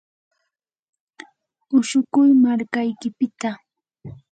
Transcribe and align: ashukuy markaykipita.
ashukuy 1.79 2.29
markaykipita. 2.43 3.49